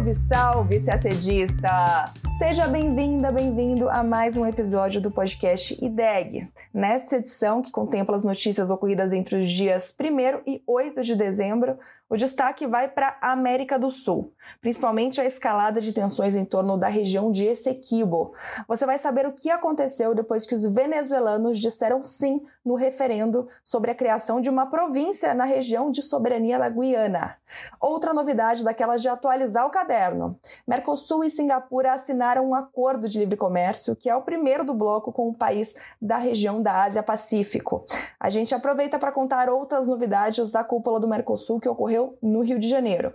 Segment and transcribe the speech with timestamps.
[0.00, 2.04] Salve, salve, assediasta!
[2.38, 6.48] Seja bem-vinda, bem-vindo a mais um episódio do podcast IDEG.
[6.72, 11.78] Nesta edição, que contempla as notícias ocorridas entre os dias 1 e 8 de dezembro,
[12.10, 16.76] o destaque vai para a América do Sul, principalmente a escalada de tensões em torno
[16.76, 18.34] da região de Essequibo.
[18.66, 23.92] Você vai saber o que aconteceu depois que os venezuelanos disseram sim no referendo sobre
[23.92, 27.36] a criação de uma província na região de soberania da Guiana.
[27.80, 30.38] Outra novidade daquelas de atualizar o caderno.
[30.66, 35.12] Mercosul e Singapura assinaram um acordo de livre comércio, que é o primeiro do bloco
[35.12, 37.84] com o país da região da Ásia-Pacífico.
[38.18, 42.58] A gente aproveita para contar outras novidades da cúpula do Mercosul que ocorreu no Rio
[42.58, 43.14] de Janeiro.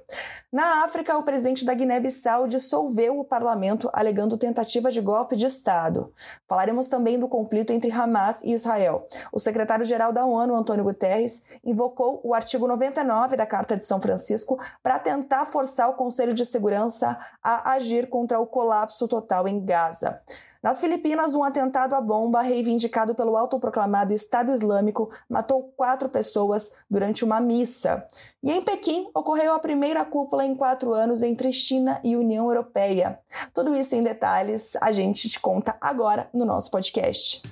[0.52, 6.13] Na África, o presidente da Guiné-Bissau dissolveu o parlamento alegando tentativa de golpe de Estado.
[6.48, 9.05] Falaremos também do conflito entre Hamas e Israel.
[9.34, 14.57] O secretário-geral da ONU, Antônio Guterres, invocou o artigo 99 da Carta de São Francisco
[14.82, 20.21] para tentar forçar o Conselho de Segurança a agir contra o colapso total em Gaza.
[20.66, 27.24] Nas Filipinas, um atentado à bomba reivindicado pelo autoproclamado Estado Islâmico matou quatro pessoas durante
[27.24, 28.04] uma missa.
[28.41, 33.20] E em Pequim, ocorreu a primeira cúpula em quatro anos entre China e União Europeia.
[33.54, 37.44] Tudo isso em detalhes a gente te conta agora no nosso podcast.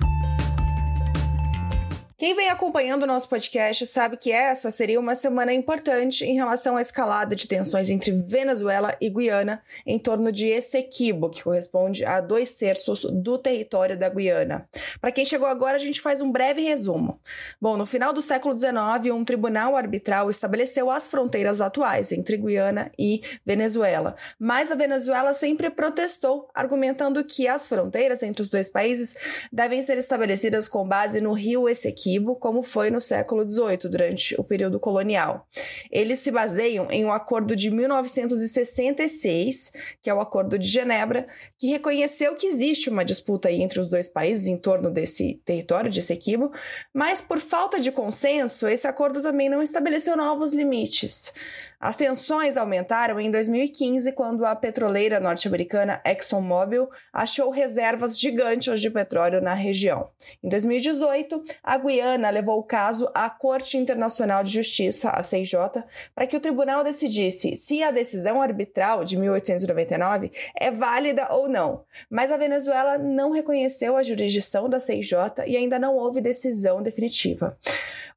[2.24, 6.78] Quem vem acompanhando o nosso podcast sabe que essa seria uma semana importante em relação
[6.78, 12.22] à escalada de tensões entre Venezuela e Guiana em torno de Essequibo, que corresponde a
[12.22, 14.70] dois terços do território da Guiana.
[15.02, 17.20] Para quem chegou agora, a gente faz um breve resumo.
[17.60, 22.90] Bom, no final do século XIX, um tribunal arbitral estabeleceu as fronteiras atuais entre Guiana
[22.98, 29.14] e Venezuela, mas a Venezuela sempre protestou, argumentando que as fronteiras entre os dois países
[29.52, 34.44] devem ser estabelecidas com base no rio Essequibo como foi no século XVIII, durante o
[34.44, 35.48] período colonial.
[35.92, 39.72] Eles se baseiam em um acordo de 1966,
[40.02, 41.28] que é o Acordo de Genebra,
[41.60, 46.00] que reconheceu que existe uma disputa entre os dois países em torno desse território, de
[46.00, 46.52] Essequibo,
[46.94, 51.34] mas por falta de consenso, esse acordo também não estabeleceu novos limites.
[51.80, 59.42] As tensões aumentaram em 2015, quando a petroleira norte-americana ExxonMobil achou reservas gigantes de petróleo
[59.42, 60.10] na região.
[60.42, 65.56] Em 2018, a Guiana levou o caso à Corte Internacional de Justiça, a CIJ,
[66.14, 71.84] para que o tribunal decidisse se a decisão arbitral de 1899 é válida ou não.
[72.10, 75.14] Mas a Venezuela não reconheceu a jurisdição da CIJ
[75.48, 77.58] e ainda não houve decisão definitiva.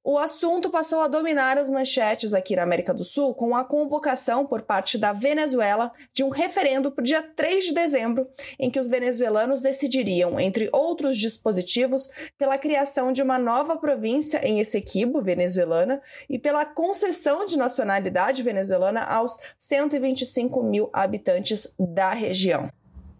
[0.09, 4.47] O assunto passou a dominar as manchetes aqui na América do Sul com a convocação
[4.47, 8.79] por parte da Venezuela de um referendo para o dia 3 de dezembro, em que
[8.79, 12.09] os venezuelanos decidiriam, entre outros dispositivos,
[12.39, 16.01] pela criação de uma nova província em Essequibo, venezuelana,
[16.31, 22.71] e pela concessão de nacionalidade venezuelana aos 125 mil habitantes da região.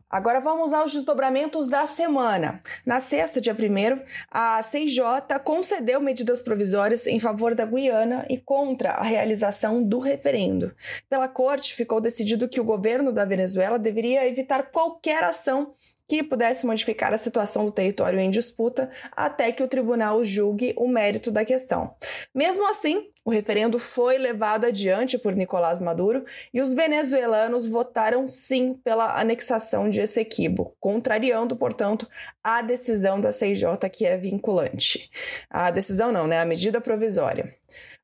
[0.09, 2.61] Agora vamos aos desdobramentos da semana.
[2.85, 5.01] Na sexta, dia 1, a CIJ
[5.43, 10.73] concedeu medidas provisórias em favor da Guiana e contra a realização do referendo.
[11.09, 15.75] Pela corte, ficou decidido que o governo da Venezuela deveria evitar qualquer ação
[16.09, 20.89] que pudesse modificar a situação do território em disputa até que o tribunal julgue o
[20.89, 21.95] mérito da questão.
[22.35, 26.25] Mesmo assim, o referendo foi levado adiante por Nicolás Maduro
[26.55, 32.09] e os venezuelanos votaram sim pela anexação de Essequibo, contrariando, portanto,
[32.43, 35.11] a decisão da CIJ que é vinculante.
[35.51, 36.41] A decisão não, né?
[36.41, 37.53] A medida provisória.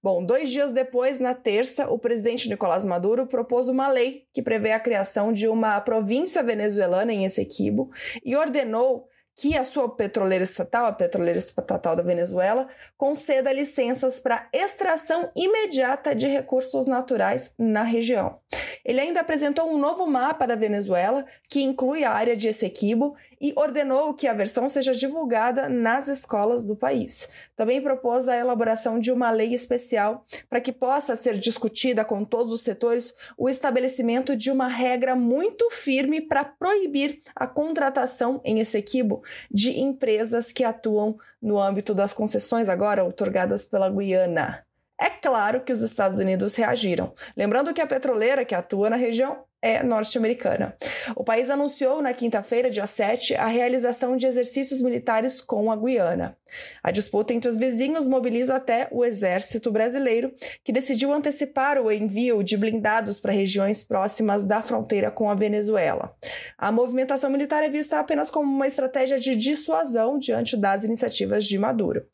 [0.03, 4.73] Bom, dois dias depois, na terça, o presidente Nicolás Maduro propôs uma lei que prevê
[4.73, 7.89] a criação de uma província venezuelana em Essequibo
[8.25, 12.69] e ordenou que a sua petroleira estatal, a petroleira estatal da Venezuela,
[12.99, 18.41] conceda licenças para extração imediata de recursos naturais na região.
[18.85, 23.53] Ele ainda apresentou um novo mapa da Venezuela, que inclui a área de Essequibo, e
[23.57, 27.29] ordenou que a versão seja divulgada nas escolas do país.
[27.57, 32.53] Também propôs a elaboração de uma lei especial para que possa ser discutida com todos
[32.53, 39.25] os setores o estabelecimento de uma regra muito firme para proibir a contratação em Essequibo
[39.51, 44.65] de empresas que atuam no âmbito das concessões agora otorgadas pela Guiana.
[45.03, 47.13] É claro que os Estados Unidos reagiram.
[47.37, 50.77] Lembrando que a petroleira que atua na região é norte-americana.
[51.15, 56.37] O país anunciou na quinta-feira, dia 7, a realização de exercícios militares com a Guiana.
[56.83, 62.43] A disputa entre os vizinhos mobiliza até o exército brasileiro, que decidiu antecipar o envio
[62.43, 66.15] de blindados para regiões próximas da fronteira com a Venezuela.
[66.59, 71.57] A movimentação militar é vista apenas como uma estratégia de dissuasão diante das iniciativas de
[71.57, 72.05] Maduro.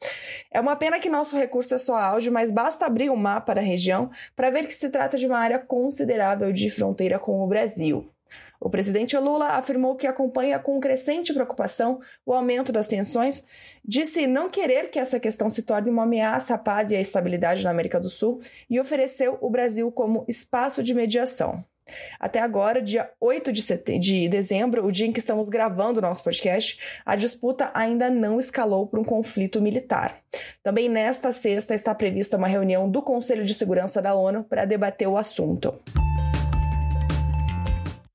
[0.53, 3.61] É uma pena que nosso recurso é só áudio, mas basta abrir um mapa da
[3.61, 7.47] região para ver que se trata de uma área considerável de fronteira com com o
[7.47, 8.11] Brasil.
[8.61, 13.45] O presidente Lula afirmou que acompanha com crescente preocupação o aumento das tensões,
[13.85, 17.63] disse não querer que essa questão se torne uma ameaça à paz e à estabilidade
[17.63, 21.65] na América do Sul e ofereceu o Brasil como espaço de mediação.
[22.19, 26.23] Até agora, dia 8 de, de dezembro, o dia em que estamos gravando o nosso
[26.23, 30.19] podcast, a disputa ainda não escalou para um conflito militar.
[30.63, 35.09] Também nesta sexta está prevista uma reunião do Conselho de Segurança da ONU para debater
[35.09, 35.81] o assunto.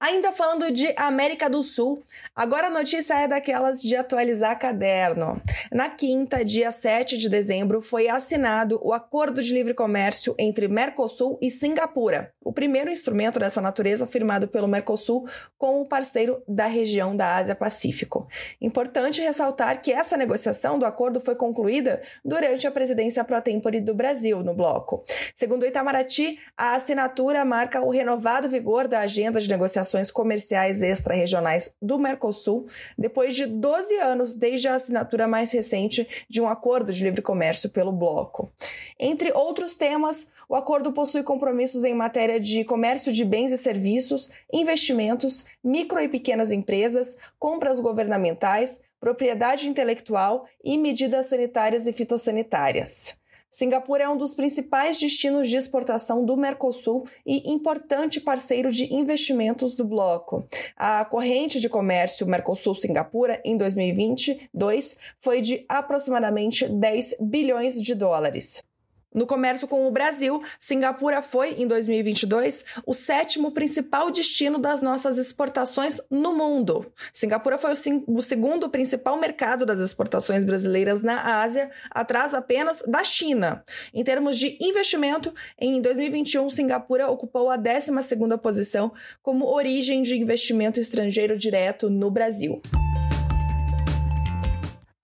[0.04, 2.04] Ainda falando de América do Sul,
[2.36, 5.42] agora a notícia é daquelas de atualizar caderno.
[5.72, 11.40] Na quinta, dia 7 de dezembro, foi assinado o Acordo de Livre Comércio entre Mercosul
[11.42, 15.26] e Singapura, o primeiro instrumento dessa natureza firmado pelo Mercosul
[15.58, 18.28] com o parceiro da região da Ásia-Pacífico.
[18.60, 23.96] Importante ressaltar que essa negociação do acordo foi concluída durante a presidência pro tempore do
[23.96, 25.02] Brasil no bloco.
[25.34, 30.81] Segundo o Itamaraty, a assinatura marca o renovado vigor da agenda de negociações relações comerciais
[30.81, 32.66] extra-regionais do Mercosul,
[32.98, 37.69] depois de 12 anos desde a assinatura mais recente de um acordo de livre comércio
[37.69, 38.51] pelo bloco.
[39.00, 44.31] Entre outros temas, o acordo possui compromissos em matéria de comércio de bens e serviços,
[44.51, 53.23] investimentos, micro e pequenas empresas, compras governamentais, propriedade intelectual e medidas sanitárias e fitossanitárias.
[53.54, 59.76] Singapura é um dos principais destinos de exportação do Mercosul e importante parceiro de investimentos
[59.76, 60.48] do bloco.
[60.76, 68.64] A corrente de comércio Mercosul-Singapura em 2022 foi de aproximadamente 10 bilhões de dólares.
[69.13, 75.18] No comércio com o Brasil, Singapura foi, em 2022, o sétimo principal destino das nossas
[75.18, 76.92] exportações no mundo.
[77.12, 77.74] Singapura foi
[78.07, 83.63] o, segundo principal mercado das exportações brasileiras na Ásia, atrás apenas da China.
[83.94, 90.80] Em termos de investimento, em 2021, Singapura ocupou a 12ª posição como origem de investimento
[90.80, 92.62] estrangeiro direto no Brasil.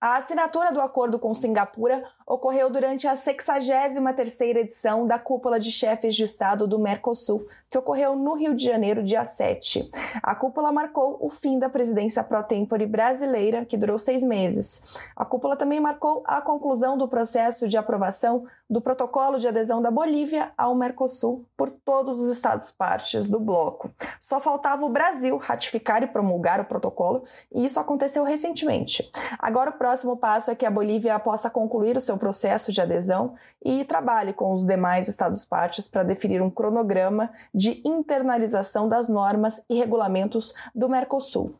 [0.00, 6.14] A assinatura do acordo com Singapura ocorreu durante a 63ª edição da Cúpula de Chefes
[6.14, 9.90] de Estado do Mercosul, que ocorreu no Rio de Janeiro, dia 7.
[10.22, 14.98] A cúpula marcou o fim da presidência pró-tempore brasileira, que durou seis meses.
[15.14, 19.90] A cúpula também marcou a conclusão do processo de aprovação do protocolo de adesão da
[19.90, 23.90] Bolívia ao Mercosul por todos os estados partes do bloco.
[24.20, 29.10] Só faltava o Brasil ratificar e promulgar o protocolo, e isso aconteceu recentemente.
[29.40, 33.34] Agora o próximo passo é que a Bolívia possa concluir o seu processo de adesão
[33.60, 39.74] e trabalhe com os demais Estados-partes para definir um cronograma de internalização das normas e
[39.74, 41.56] regulamentos do Mercosul.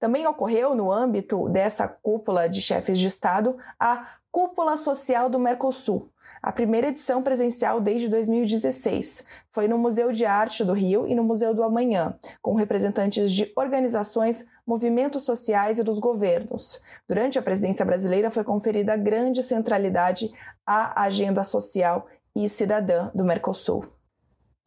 [0.00, 6.10] Também ocorreu, no âmbito dessa cúpula de chefes de Estado, a Cúpula Social do Mercosul,
[6.42, 9.24] a primeira edição presencial desde 2016.
[9.50, 13.52] Foi no Museu de Arte do Rio e no Museu do Amanhã, com representantes de
[13.56, 16.82] organizações, movimentos sociais e dos governos.
[17.08, 20.30] Durante a presidência brasileira foi conferida grande centralidade
[20.66, 23.97] à agenda social e cidadã do Mercosul.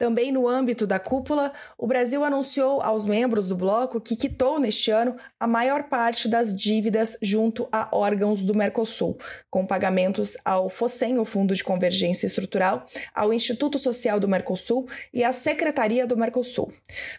[0.02, 4.90] Também no âmbito da cúpula, o Brasil anunciou aos membros do bloco que quitou neste
[4.90, 9.16] ano a maior parte das dívidas junto a órgãos do Mercosul,
[9.48, 15.22] com pagamentos ao FOSEM, o Fundo de Convergência Estrutural, ao Instituto Social do Mercosul e
[15.22, 16.72] à Secretaria do Mercosul.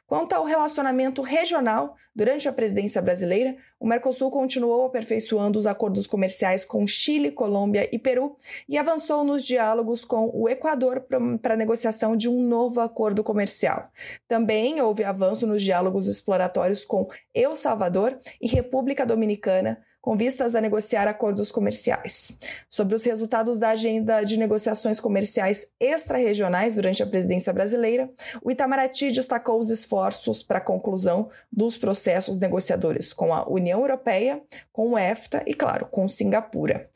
[0.06, 6.63] Quanto ao relacionamento regional, durante a presidência brasileira, o Mercosul continuou aperfeiçoando os acordos comerciais
[6.63, 8.38] com Chile, Colômbia e Peru
[8.70, 11.06] e avançou nos diálogos com o Equador
[11.42, 13.89] para negociação de um novo acordo comercial.
[14.27, 20.60] Também houve avanço nos diálogos exploratórios com El Salvador e República Dominicana com vistas a
[20.60, 22.38] negociar acordos comerciais.
[22.69, 28.12] Sobre os resultados da agenda de negociações comerciais extra-regionais durante a presidência brasileira,
[28.43, 34.41] o Itamaraty destacou os esforços para a conclusão dos processos negociadores com a União Europeia,
[34.74, 36.89] com o EFTA e, claro, com Singapura.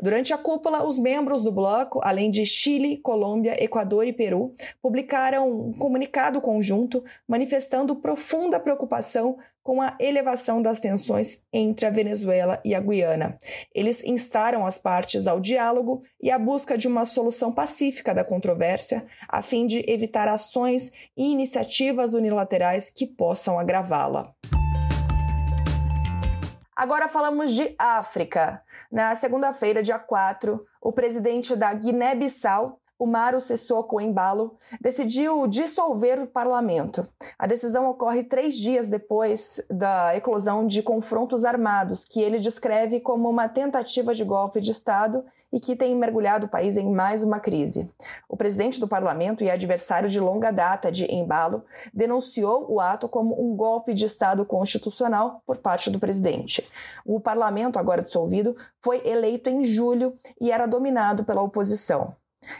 [0.00, 5.50] Durante a cúpula, os membros do bloco, além de Chile, Colômbia, Equador e Peru, publicaram
[5.50, 12.74] um comunicado conjunto manifestando profunda preocupação com a elevação das tensões entre a Venezuela e
[12.74, 13.38] a Guiana.
[13.74, 19.06] Eles instaram as partes ao diálogo e à busca de uma solução pacífica da controvérsia,
[19.26, 24.34] a fim de evitar ações e iniciativas unilaterais que possam agravá-la.
[26.76, 28.62] Agora falamos de África.
[28.92, 36.26] Na segunda-feira, dia 4, o presidente da Guiné-Bissau o Maro Sissoko Embalo decidiu dissolver o
[36.26, 37.06] parlamento.
[37.38, 43.28] A decisão ocorre três dias depois da eclosão de confrontos armados, que ele descreve como
[43.28, 47.38] uma tentativa de golpe de Estado e que tem mergulhado o país em mais uma
[47.38, 47.88] crise.
[48.28, 53.40] O presidente do parlamento e adversário de longa data de Embalo denunciou o ato como
[53.40, 56.68] um golpe de Estado constitucional por parte do presidente.
[57.06, 62.16] O parlamento, agora dissolvido, foi eleito em julho e era dominado pela oposição.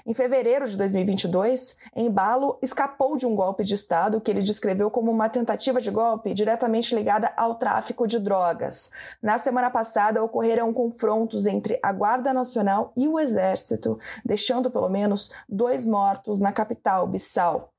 [0.07, 5.11] Em fevereiro de 2022, Embalo escapou de um golpe de Estado que ele descreveu como
[5.11, 8.91] uma tentativa de golpe diretamente ligada ao tráfico de drogas.
[9.23, 15.33] Na semana passada, ocorreram confrontos entre a Guarda Nacional e o Exército, deixando pelo menos
[15.49, 17.74] dois mortos na capital, Bissau.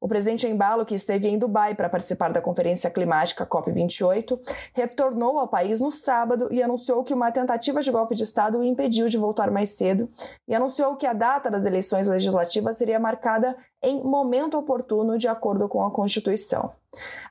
[0.00, 4.38] O presidente Embalo, que esteve em Dubai para participar da Conferência Climática COP28,
[4.72, 8.64] retornou ao país no sábado e anunciou que uma tentativa de golpe de Estado o
[8.64, 10.08] impediu de voltar mais cedo
[10.46, 15.68] e anunciou que a data das eleições legislativas seria marcada em momento oportuno, de acordo
[15.68, 16.72] com a Constituição.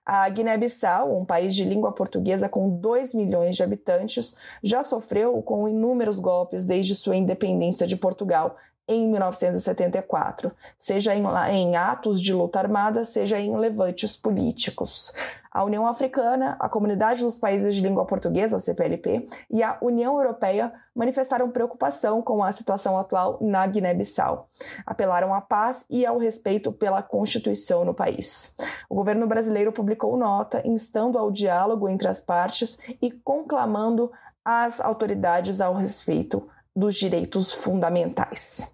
[0.05, 5.67] A Guiné-Bissau, um país de língua portuguesa com 2 milhões de habitantes, já sofreu com
[5.69, 8.57] inúmeros golpes desde sua independência de Portugal
[8.88, 15.13] em 1974, seja em, em, atos de luta armada, seja em levantes políticos.
[15.51, 20.72] A União Africana, a Comunidade dos Países de Língua Portuguesa, CPLP, e a União Europeia
[20.96, 24.48] manifestaram preocupação com a situação atual na Guiné-Bissau.
[24.86, 28.56] Apelaram à paz e ao respeito pela Constituição no país.
[28.88, 34.12] O governo brasileiro publicou nota instando ao diálogo entre as partes e conclamando
[34.46, 38.72] as autoridades ao respeito dos direitos fundamentais.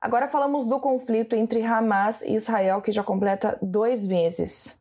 [0.00, 4.80] Agora falamos do conflito entre Hamas e Israel, que já completa dois meses.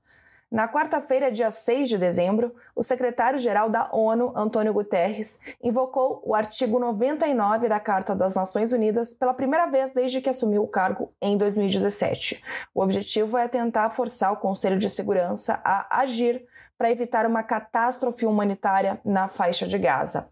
[0.50, 6.80] Na quarta-feira, dia 6 de dezembro, o secretário-geral da ONU, Antônio Guterres, invocou o artigo
[6.80, 11.36] 99 da Carta das Nações Unidas pela primeira vez desde que assumiu o cargo em
[11.38, 12.42] 2017.
[12.74, 16.46] O objetivo é tentar forçar o Conselho de Segurança a agir
[16.78, 20.30] para evitar uma catástrofe humanitária na faixa de Gaza.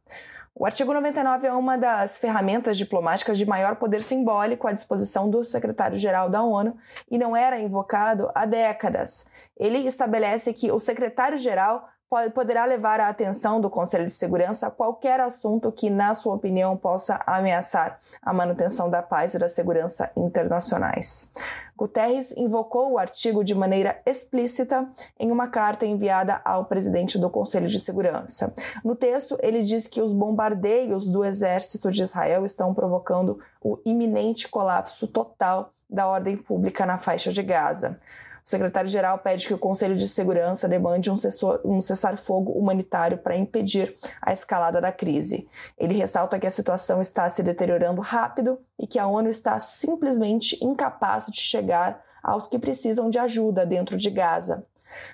[0.56, 5.44] O artigo 99 é uma das ferramentas diplomáticas de maior poder simbólico à disposição do
[5.44, 6.78] secretário-geral da ONU
[7.10, 9.28] e não era invocado há décadas.
[9.58, 11.90] Ele estabelece que o secretário-geral
[12.34, 17.20] poderá levar à atenção do Conselho de Segurança qualquer assunto que, na sua opinião, possa
[17.26, 21.32] ameaçar a manutenção da paz e da segurança internacionais.
[21.76, 24.88] Guterres invocou o artigo de maneira explícita
[25.20, 28.54] em uma carta enviada ao presidente do Conselho de Segurança.
[28.84, 34.48] No texto, ele diz que os bombardeios do exército de Israel estão provocando o iminente
[34.48, 37.98] colapso total da ordem pública na faixa de Gaza.
[38.46, 44.34] O secretário-geral pede que o Conselho de Segurança demande um cessar-fogo humanitário para impedir a
[44.34, 45.48] escalada da crise.
[45.78, 50.64] Ele ressalta que a situação está se deteriorando rápido e que a ONU está simplesmente
[50.64, 54.66] incapaz de chegar aos que precisam de ajuda dentro de Gaza.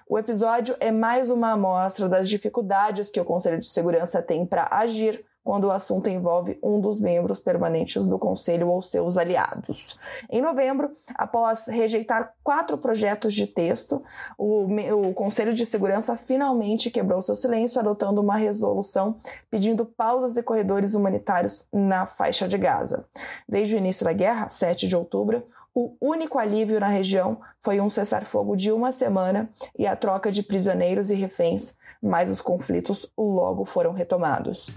[0.07, 4.67] O episódio é mais uma amostra das dificuldades que o Conselho de Segurança tem para
[4.71, 9.97] agir quando o assunto envolve um dos membros permanentes do Conselho ou seus aliados.
[10.29, 14.03] Em novembro, após rejeitar quatro projetos de texto,
[14.37, 14.67] o,
[15.09, 19.17] o Conselho de Segurança finalmente quebrou seu silêncio, adotando uma resolução
[19.49, 23.05] pedindo pausas e corredores humanitários na faixa de Gaza.
[23.47, 25.43] Desde o início da guerra, 7 de outubro,
[25.73, 30.43] o único alívio na região foi um cessar-fogo de uma semana e a troca de
[30.43, 34.73] prisioneiros e reféns, mas os conflitos logo foram retomados.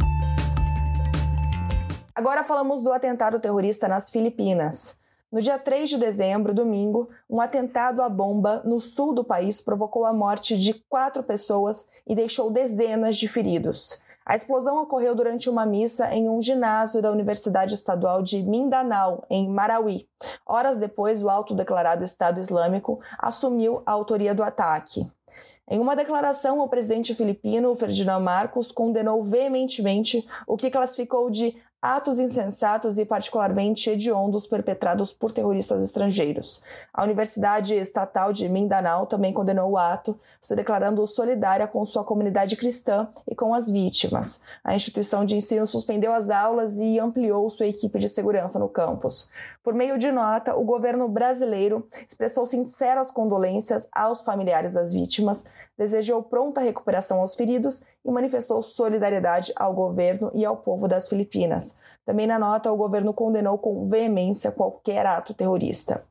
[2.14, 4.94] Agora falamos do atentado terrorista nas Filipinas.
[5.30, 10.04] No dia 3 de dezembro, domingo, um atentado à bomba no sul do país provocou
[10.04, 14.02] a morte de quatro pessoas e deixou dezenas de feridos.
[14.26, 19.48] A explosão ocorreu durante uma missa em um ginásio da Universidade Estadual de Mindanao, em
[19.48, 20.06] Marauí.
[20.46, 25.10] Horas depois, o autodeclarado Estado Islâmico assumiu a autoria do ataque.
[25.66, 32.20] Em uma declaração, o presidente filipino Ferdinand Marcos condenou veementemente o que classificou de atos
[32.20, 36.62] insensatos e particularmente hediondos perpetrados por terroristas estrangeiros.
[36.94, 42.54] A Universidade Estatal de Mindanao também condenou o ato, se declarando solidária com sua comunidade
[42.54, 44.44] cristã e com as vítimas.
[44.62, 49.28] A instituição de ensino suspendeu as aulas e ampliou sua equipe de segurança no campus.
[49.62, 55.44] Por meio de nota, o governo brasileiro expressou sinceras condolências aos familiares das vítimas,
[55.78, 61.78] desejou pronta recuperação aos feridos e manifestou solidariedade ao governo e ao povo das Filipinas.
[62.04, 66.04] Também na nota, o governo condenou com veemência qualquer ato terrorista.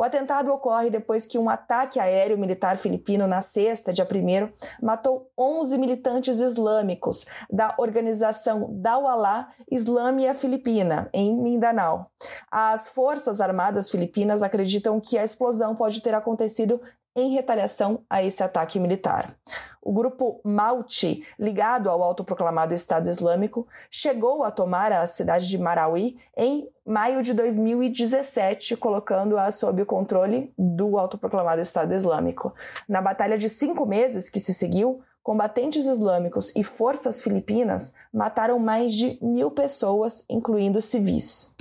[0.00, 4.48] O atentado ocorre depois que um ataque aéreo militar filipino na sexta, dia 1
[4.82, 12.10] matou 11 militantes islâmicos da organização Dawala Islâmia Filipina, em Mindanao.
[12.50, 16.80] As Forças Armadas Filipinas acreditam que a explosão pode ter acontecido
[17.14, 19.34] em retaliação a esse ataque militar.
[19.82, 26.18] O grupo Mauti, ligado ao autoproclamado Estado Islâmico, chegou a tomar a cidade de Marauí
[26.36, 32.54] em maio de 2017, colocando-a sob o controle do autoproclamado Estado Islâmico.
[32.88, 38.92] Na batalha de cinco meses que se seguiu, combatentes islâmicos e forças filipinas mataram mais
[38.92, 41.54] de mil pessoas, incluindo civis.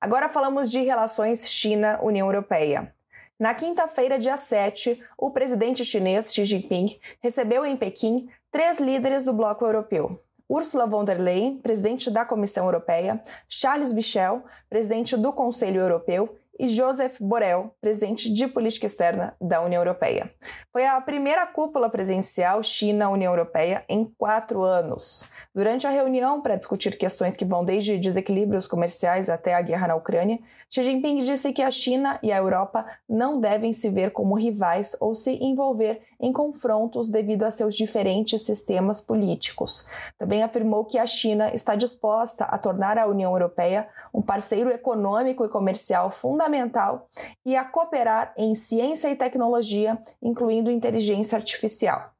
[0.00, 2.94] Agora falamos de relações China-União Europeia.
[3.40, 9.32] Na quinta-feira, dia 7, o presidente chinês Xi Jinping recebeu em Pequim três líderes do
[9.32, 10.22] bloco europeu.
[10.46, 16.68] Ursula von der Leyen, presidente da Comissão Europeia, Charles Michel, presidente do Conselho Europeu, e
[16.68, 20.30] Joseph Borrell, presidente de política externa da União Europeia.
[20.70, 25.26] Foi a primeira cúpula presidencial China-União Europeia em quatro anos.
[25.54, 29.96] Durante a reunião para discutir questões que vão desde desequilíbrios comerciais até a guerra na
[29.96, 30.38] Ucrânia,
[30.68, 34.94] Xi Jinping disse que a China e a Europa não devem se ver como rivais
[35.00, 39.88] ou se envolver em confrontos devido a seus diferentes sistemas políticos.
[40.18, 45.44] Também afirmou que a China está disposta a tornar a União Europeia um parceiro econômico
[45.44, 46.10] e comercial
[46.50, 47.06] fundamental
[47.46, 52.12] e a cooperar em ciência e tecnologia, incluindo inteligência artificial.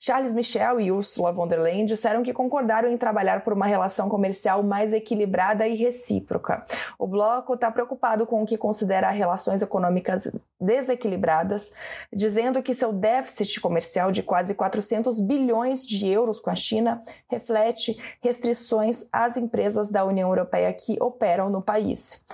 [0.00, 4.08] Charles Michel e Ursula von der Leyen disseram que concordaram em trabalhar por uma relação
[4.08, 6.64] comercial mais equilibrada e recíproca.
[6.96, 11.72] O bloco está preocupado com o que considera relações econômicas desequilibradas,
[12.12, 18.00] dizendo que seu déficit comercial de quase 400 bilhões de euros com a China reflete
[18.22, 22.24] restrições às empresas da União Europeia que operam no país.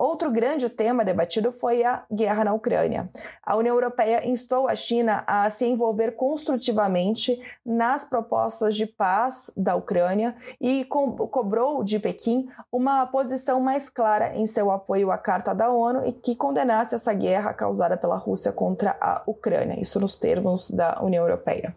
[0.00, 3.10] Outro grande tema debatido foi a guerra na Ucrânia.
[3.44, 9.76] A União Europeia instou a China a se envolver construtivamente nas propostas de paz da
[9.76, 15.54] Ucrânia e co cobrou de Pequim uma posição mais clara em seu apoio à Carta
[15.54, 20.16] da ONU e que condenasse essa guerra causada pela Rússia contra a Ucrânia, isso nos
[20.16, 21.76] termos da União Europeia.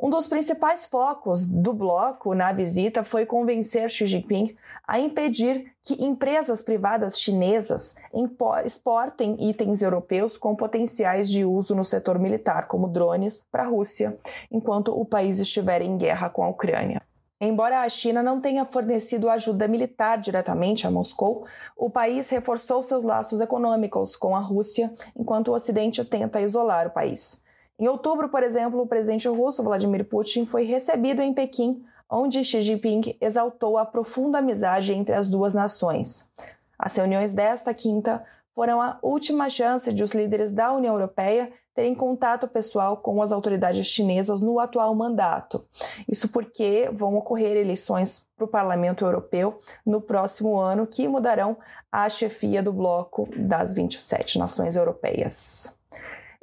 [0.00, 4.54] Um dos principais focos do bloco na visita foi convencer Xi Jinping
[4.86, 7.96] a impedir que empresas privadas chinesas
[8.64, 14.16] exportem itens europeus com potenciais de uso no setor militar, como drones, para a Rússia,
[14.52, 17.02] enquanto o país estiver em guerra com a Ucrânia.
[17.40, 21.44] Embora a China não tenha fornecido ajuda militar diretamente a Moscou,
[21.76, 26.90] o país reforçou seus laços econômicos com a Rússia, enquanto o Ocidente tenta isolar o
[26.90, 27.42] país.
[27.78, 32.62] Em outubro, por exemplo, o presidente russo Vladimir Putin foi recebido em Pequim onde Xi
[32.62, 36.30] Jinping exaltou a profunda amizade entre as duas nações.
[36.78, 41.94] As reuniões desta quinta foram a última chance de os líderes da União Europeia terem
[41.94, 45.64] contato pessoal com as autoridades chinesas no atual mandato.
[46.08, 51.56] Isso porque vão ocorrer eleições para o Parlamento Europeu no próximo ano que mudarão
[51.92, 55.77] a chefia do bloco das 27 nações europeias.